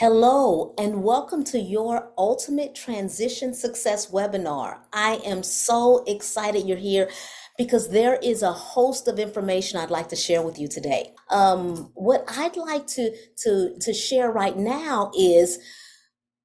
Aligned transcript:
Hello, 0.00 0.74
and 0.78 1.02
welcome 1.02 1.42
to 1.42 1.58
your 1.58 2.12
Ultimate 2.16 2.72
Transition 2.72 3.52
Success 3.52 4.12
webinar. 4.12 4.78
I 4.92 5.20
am 5.26 5.42
so 5.42 6.04
excited 6.06 6.68
you're 6.68 6.76
here 6.76 7.10
because 7.56 7.88
there 7.88 8.14
is 8.22 8.42
a 8.42 8.52
host 8.52 9.08
of 9.08 9.18
information 9.18 9.76
I'd 9.76 9.90
like 9.90 10.08
to 10.10 10.14
share 10.14 10.40
with 10.40 10.56
you 10.56 10.68
today. 10.68 11.14
Um, 11.30 11.90
what 11.94 12.22
I'd 12.28 12.56
like 12.56 12.86
to, 12.86 13.12
to, 13.38 13.76
to 13.76 13.92
share 13.92 14.30
right 14.30 14.56
now 14.56 15.10
is 15.18 15.58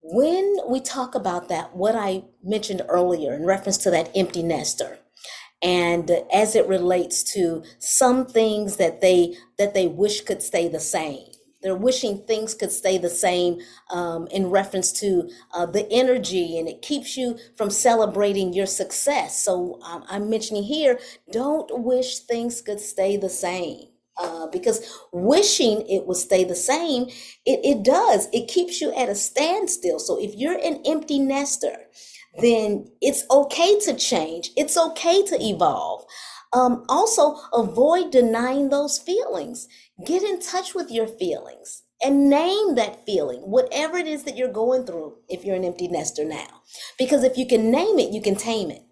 when 0.02 0.58
we 0.68 0.82
talk 0.82 1.14
about 1.14 1.48
that, 1.50 1.76
what 1.76 1.94
I 1.94 2.24
mentioned 2.44 2.82
earlier 2.90 3.36
in 3.36 3.46
reference 3.46 3.78
to 3.84 3.92
that 3.92 4.10
empty 4.16 4.42
nester 4.42 4.98
and 5.62 6.10
as 6.34 6.56
it 6.56 6.68
relates 6.68 7.22
to 7.36 7.62
some 7.78 8.26
things 8.26 8.78
that 8.78 9.02
they 9.02 9.36
that 9.60 9.76
they 9.76 9.86
wish 9.86 10.22
could 10.22 10.42
stay 10.42 10.68
the 10.68 10.80
same 10.80 11.33
they're 11.64 11.76
wishing 11.76 12.20
things 12.20 12.54
could 12.54 12.72
stay 12.72 12.98
the 12.98 13.10
same 13.10 13.60
um, 13.90 14.28
in 14.28 14.50
reference 14.50 14.92
to 15.00 15.30
uh, 15.54 15.66
the 15.66 15.90
energy, 15.92 16.60
and 16.60 16.68
it 16.68 16.82
keeps 16.82 17.18
you 17.18 17.38
from 17.56 17.70
celebrating 17.70 18.54
your 18.54 18.66
success. 18.66 19.44
So 19.44 19.80
um, 19.84 20.04
I'm 20.10 20.30
mentioning 20.30 20.64
here 20.64 21.00
don't 21.32 21.70
wish 21.84 22.20
things 22.20 22.62
could 22.62 22.80
stay 22.80 23.18
the 23.18 23.30
same. 23.30 23.88
Uh, 24.16 24.46
because 24.52 25.00
wishing 25.12 25.82
it 25.90 26.06
would 26.06 26.18
stay 26.18 26.44
the 26.44 26.54
same, 26.54 27.06
it, 27.48 27.60
it 27.64 27.84
does. 27.84 28.28
It 28.32 28.48
keeps 28.48 28.80
you 28.80 28.94
at 28.94 29.10
a 29.10 29.16
standstill. 29.16 29.98
So 29.98 30.22
if 30.22 30.36
you're 30.36 30.54
an 30.54 30.84
empty 30.86 31.18
nester, 31.18 31.76
then 32.40 32.88
it's 33.02 33.24
okay 33.32 33.80
to 33.82 33.94
change. 33.96 34.52
It's 34.56 34.78
okay 34.78 35.24
to 35.26 35.42
evolve. 35.42 35.93
Um, 36.54 36.86
also, 36.88 37.38
avoid 37.54 38.12
denying 38.12 38.70
those 38.70 39.00
feelings. 39.00 39.68
Get 40.06 40.24
in 40.24 40.40
touch 40.40 40.76
with 40.76 40.92
your 40.92 41.08
feelings 41.08 41.84
and 42.04 42.30
name 42.30 42.76
that 42.76 43.06
feeling, 43.06 43.42
whatever 43.42 43.98
it 43.98 44.08
is 44.08 44.24
that 44.24 44.38
you're 44.38 44.52
going 44.52 44.86
through, 44.86 45.16
if 45.30 45.46
you're 45.46 45.56
an 45.56 45.66
empty 45.66 45.88
nester 45.88 46.26
now. 46.26 46.62
Because 47.00 47.24
if 47.24 47.38
you 47.38 47.48
can 47.48 47.72
name 47.72 47.98
it, 47.98 48.12
you 48.14 48.22
can 48.22 48.36
tame 48.36 48.70
it. 48.72 48.84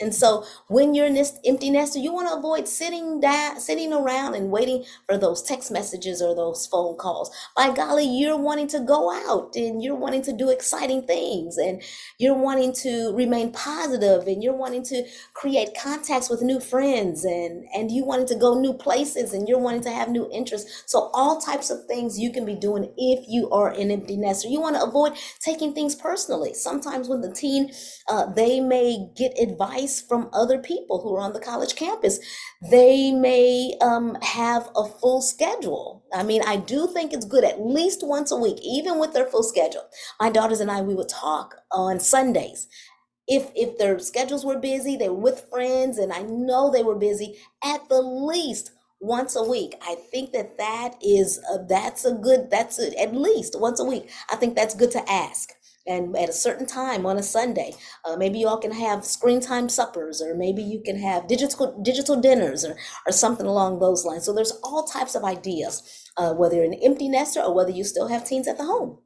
And 0.00 0.14
so 0.14 0.44
when 0.68 0.94
you're 0.94 1.06
in 1.06 1.14
this 1.14 1.38
empty 1.44 1.70
nester, 1.70 1.98
you 1.98 2.12
want 2.12 2.28
to 2.28 2.34
avoid 2.34 2.66
sitting 2.66 3.20
down, 3.20 3.60
sitting 3.60 3.92
around 3.92 4.34
and 4.34 4.50
waiting 4.50 4.84
for 5.06 5.18
those 5.18 5.42
text 5.42 5.70
messages 5.70 6.22
or 6.22 6.34
those 6.34 6.66
phone 6.66 6.96
calls. 6.96 7.30
By 7.56 7.72
golly, 7.72 8.04
you're 8.04 8.38
wanting 8.38 8.68
to 8.68 8.80
go 8.80 9.12
out 9.30 9.54
and 9.56 9.82
you're 9.82 9.96
wanting 9.96 10.22
to 10.22 10.32
do 10.32 10.50
exciting 10.50 11.06
things 11.06 11.58
and 11.58 11.82
you're 12.18 12.38
wanting 12.38 12.72
to 12.74 13.14
remain 13.14 13.52
positive 13.52 14.26
and 14.26 14.42
you're 14.42 14.56
wanting 14.56 14.82
to 14.84 15.04
create 15.34 15.76
contacts 15.80 16.30
with 16.30 16.40
new 16.42 16.60
friends 16.60 17.24
and, 17.24 17.66
and 17.74 17.90
you 17.90 18.04
wanting 18.04 18.26
to 18.26 18.34
go 18.34 18.58
new 18.58 18.72
places 18.72 19.34
and 19.34 19.48
you're 19.48 19.58
wanting 19.58 19.82
to 19.82 19.90
have 19.90 20.08
new 20.08 20.28
interests. 20.32 20.84
So 20.86 21.10
all 21.12 21.40
types 21.40 21.70
of 21.70 21.84
things 21.84 22.18
you 22.18 22.32
can 22.32 22.44
be 22.46 22.54
doing 22.54 22.90
if 22.96 23.28
you 23.28 23.50
are 23.50 23.70
an 23.70 23.90
empty 23.90 24.16
nester. 24.16 24.48
You 24.48 24.60
want 24.60 24.76
to 24.76 24.82
avoid 24.82 25.12
taking 25.40 25.74
things 25.74 25.94
personally. 25.94 26.54
Sometimes 26.54 27.08
when 27.08 27.20
the 27.20 27.32
teen, 27.32 27.72
uh, 28.08 28.26
they 28.32 28.60
may 28.60 29.08
get 29.14 29.38
advice 29.38 29.89
advice 29.90 30.06
from 30.06 30.28
other 30.32 30.58
people 30.58 31.00
who 31.00 31.14
are 31.14 31.20
on 31.20 31.32
the 31.32 31.40
college 31.40 31.74
campus. 31.76 32.18
They 32.70 33.12
may 33.12 33.74
um, 33.80 34.16
have 34.22 34.70
a 34.76 34.84
full 34.84 35.22
schedule. 35.22 36.04
I 36.12 36.22
mean, 36.22 36.42
I 36.46 36.56
do 36.56 36.86
think 36.92 37.12
it's 37.12 37.24
good 37.24 37.44
at 37.44 37.60
least 37.60 38.00
once 38.06 38.30
a 38.30 38.36
week, 38.36 38.58
even 38.62 38.98
with 38.98 39.12
their 39.12 39.26
full 39.26 39.42
schedule. 39.42 39.82
My 40.20 40.30
daughters 40.30 40.60
and 40.60 40.70
I, 40.70 40.82
we 40.82 40.94
would 40.94 41.08
talk 41.08 41.56
on 41.72 42.00
Sundays 42.00 42.68
if 43.28 43.50
if 43.54 43.78
their 43.78 43.98
schedules 44.00 44.44
were 44.44 44.58
busy 44.58 44.96
they 44.96 45.08
were 45.08 45.14
with 45.14 45.46
friends 45.50 45.98
and 45.98 46.12
i 46.12 46.22
know 46.22 46.70
they 46.70 46.82
were 46.82 46.96
busy 46.96 47.36
at 47.62 47.88
the 47.88 48.00
least 48.02 48.72
once 49.00 49.36
a 49.36 49.42
week 49.42 49.74
i 49.82 49.94
think 50.10 50.32
that 50.32 50.58
that 50.58 50.94
is 51.00 51.38
a, 51.54 51.58
that's 51.68 52.04
a 52.04 52.12
good 52.12 52.50
that's 52.50 52.80
a, 52.80 53.00
at 53.00 53.14
least 53.14 53.54
once 53.60 53.78
a 53.78 53.84
week 53.84 54.10
i 54.32 54.36
think 54.36 54.56
that's 54.56 54.74
good 54.74 54.90
to 54.90 55.08
ask 55.08 55.50
and 55.86 56.16
at 56.16 56.28
a 56.28 56.32
certain 56.32 56.66
time 56.66 57.06
on 57.06 57.16
a 57.16 57.22
Sunday, 57.22 57.74
uh, 58.04 58.16
maybe 58.16 58.38
you 58.38 58.48
all 58.48 58.58
can 58.58 58.72
have 58.72 59.04
screen 59.04 59.40
time 59.40 59.68
suppers, 59.68 60.20
or 60.22 60.34
maybe 60.34 60.62
you 60.62 60.80
can 60.84 60.98
have 60.98 61.28
digital 61.28 61.80
digital 61.82 62.20
dinners, 62.20 62.64
or 62.64 62.76
or 63.06 63.12
something 63.12 63.46
along 63.46 63.78
those 63.78 64.04
lines. 64.04 64.24
So 64.24 64.32
there's 64.32 64.58
all 64.62 64.84
types 64.84 65.14
of 65.14 65.24
ideas, 65.24 66.08
uh, 66.16 66.34
whether 66.34 66.56
you're 66.56 66.64
an 66.64 66.74
empty 66.74 67.08
nester 67.08 67.40
or 67.40 67.54
whether 67.54 67.70
you 67.70 67.84
still 67.84 68.08
have 68.08 68.24
teens 68.24 68.48
at 68.48 68.58
the 68.58 68.64
home. 68.64 68.98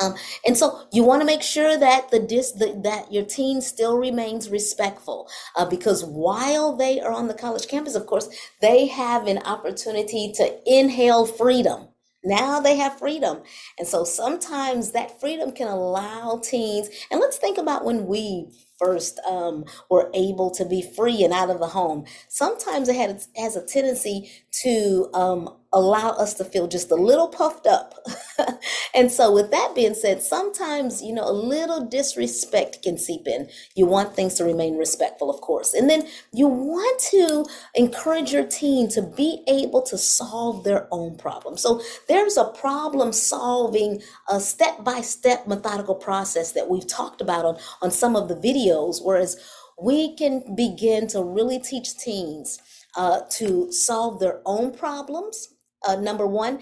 Um, 0.00 0.14
and 0.46 0.56
so 0.56 0.86
you 0.92 1.02
want 1.02 1.22
to 1.22 1.26
make 1.26 1.42
sure 1.42 1.76
that 1.76 2.10
the, 2.10 2.20
dis, 2.20 2.52
the 2.52 2.80
that 2.84 3.12
your 3.12 3.24
teen 3.24 3.60
still 3.60 3.98
remains 3.98 4.48
respectful 4.48 5.28
uh, 5.56 5.64
because 5.64 6.04
while 6.04 6.76
they 6.76 7.00
are 7.00 7.12
on 7.12 7.26
the 7.26 7.34
college 7.34 7.66
campus, 7.66 7.96
of 7.96 8.06
course, 8.06 8.28
they 8.60 8.86
have 8.86 9.26
an 9.26 9.38
opportunity 9.38 10.32
to 10.36 10.60
inhale 10.66 11.26
freedom 11.26 11.88
now 12.24 12.60
they 12.60 12.76
have 12.76 12.98
freedom. 12.98 13.42
And 13.78 13.86
so 13.88 14.04
sometimes 14.04 14.92
that 14.92 15.20
freedom 15.20 15.52
can 15.52 15.68
allow 15.68 16.40
teens, 16.42 16.88
and 17.10 17.20
let's 17.20 17.38
think 17.38 17.58
about 17.58 17.84
when 17.84 18.06
we 18.06 18.48
first 18.78 19.18
um, 19.28 19.64
were 19.90 20.10
able 20.14 20.50
to 20.52 20.64
be 20.64 20.82
free 20.82 21.24
and 21.24 21.32
out 21.32 21.50
of 21.50 21.58
the 21.58 21.66
home. 21.66 22.04
Sometimes 22.28 22.88
it 22.88 22.96
had, 22.96 23.22
has 23.36 23.56
a 23.56 23.64
tendency 23.64 24.30
to 24.62 25.08
um, 25.14 25.56
allow 25.72 26.10
us 26.10 26.34
to 26.34 26.44
feel 26.44 26.66
just 26.66 26.90
a 26.90 26.94
little 26.94 27.28
puffed 27.28 27.66
up. 27.66 27.94
and 28.94 29.10
so, 29.12 29.32
with 29.32 29.50
that 29.50 29.72
being 29.74 29.94
said, 29.94 30.22
sometimes, 30.22 31.02
you 31.02 31.12
know, 31.12 31.28
a 31.28 31.32
little 31.32 31.84
disrespect 31.84 32.82
can 32.82 32.96
seep 32.96 33.26
in. 33.26 33.48
You 33.74 33.86
want 33.86 34.14
things 34.14 34.34
to 34.34 34.44
remain 34.44 34.76
respectful, 34.76 35.30
of 35.30 35.40
course. 35.40 35.74
And 35.74 35.90
then 35.90 36.06
you 36.32 36.48
want 36.48 37.00
to 37.10 37.44
encourage 37.74 38.32
your 38.32 38.46
teen 38.46 38.88
to 38.90 39.02
be 39.02 39.42
able 39.46 39.82
to 39.82 39.98
solve 39.98 40.64
their 40.64 40.88
own 40.90 41.16
problems. 41.16 41.62
So, 41.62 41.82
there's 42.08 42.36
a 42.36 42.46
problem 42.46 43.12
solving, 43.12 44.02
a 44.28 44.40
step 44.40 44.84
by 44.84 45.02
step 45.02 45.46
methodical 45.46 45.94
process 45.94 46.52
that 46.52 46.68
we've 46.68 46.86
talked 46.86 47.20
about 47.20 47.44
on, 47.44 47.58
on 47.82 47.90
some 47.90 48.16
of 48.16 48.28
the 48.28 48.36
videos, 48.36 48.67
whereas 49.02 49.36
we 49.80 50.16
can 50.16 50.54
begin 50.54 51.06
to 51.08 51.22
really 51.22 51.58
teach 51.58 51.96
teens 51.96 52.58
uh, 52.96 53.20
to 53.30 53.70
solve 53.72 54.20
their 54.20 54.40
own 54.44 54.72
problems 54.72 55.54
uh, 55.86 55.96
number 55.96 56.26
one 56.26 56.60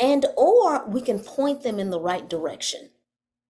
and 0.00 0.26
or 0.36 0.88
we 0.88 1.00
can 1.00 1.18
point 1.18 1.62
them 1.62 1.78
in 1.78 1.90
the 1.90 2.00
right 2.00 2.28
direction. 2.28 2.90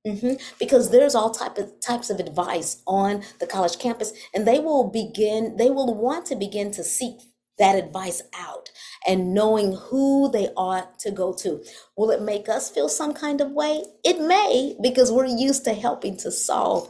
Hmm 0.07 0.35
because 0.59 0.91
there's 0.91 1.15
all 1.15 1.31
type 1.31 1.59
of 1.59 1.81
types 1.81 2.11
of 2.11 2.21
advice 2.21 2.83
on 2.87 3.23
the 3.41 3.47
college 3.47 3.79
campus 3.79 4.13
and 4.35 4.47
they 4.47 4.59
will 4.59 4.85
begin 4.91 5.57
they 5.57 5.71
will 5.71 5.95
want 5.95 6.27
to 6.27 6.37
begin 6.37 6.71
to 6.73 6.85
seek 6.85 7.21
that 7.59 7.77
advice 7.77 8.23
out 8.39 8.71
and 9.07 9.35
knowing 9.35 9.73
who 9.75 10.31
they 10.31 10.49
ought 10.57 10.99
to 11.01 11.11
go 11.11 11.33
to. 11.33 11.63
Will 11.97 12.11
it 12.11 12.23
make 12.23 12.49
us 12.49 12.71
feel 12.71 12.89
some 12.89 13.15
kind 13.15 13.41
of 13.41 13.51
way? 13.51 13.85
It 14.05 14.21
may 14.21 14.77
because 14.83 15.11
we're 15.13 15.27
used 15.27 15.65
to 15.65 15.75
helping 15.75 16.17
to 16.19 16.31
solve 16.31 16.89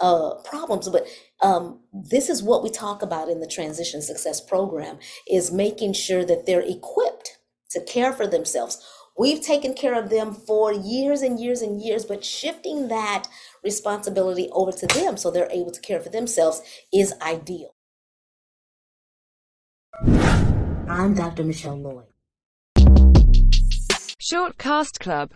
uh, 0.00 0.34
problems 0.44 0.88
but 0.88 1.06
um, 1.42 1.80
this 1.92 2.28
is 2.28 2.42
what 2.42 2.62
we 2.62 2.70
talk 2.70 3.02
about 3.02 3.28
in 3.28 3.40
the 3.40 3.46
transition 3.46 4.02
success 4.02 4.40
program 4.40 4.98
is 5.30 5.50
making 5.52 5.92
sure 5.94 6.24
that 6.24 6.46
they're 6.46 6.60
equipped 6.60 7.38
to 7.70 7.80
care 7.80 8.12
for 8.12 8.26
themselves. 8.26 8.78
We've 9.18 9.40
taken 9.40 9.74
care 9.74 9.94
of 9.94 10.10
them 10.10 10.34
for 10.34 10.72
years 10.72 11.22
and 11.22 11.38
years 11.38 11.62
and 11.62 11.80
years, 11.80 12.04
but 12.04 12.24
shifting 12.24 12.88
that 12.88 13.24
responsibility 13.62 14.48
over 14.52 14.72
to 14.72 14.86
them 14.86 15.16
so 15.16 15.30
they're 15.30 15.50
able 15.50 15.72
to 15.72 15.80
care 15.80 16.00
for 16.00 16.08
themselves 16.08 16.62
is 16.92 17.14
ideal. 17.20 17.74
I'm 20.88 21.14
Dr. 21.14 21.44
Michelle 21.44 21.76
Lloyd. 21.76 22.06
Shortcast 24.20 25.00
Club 25.00 25.28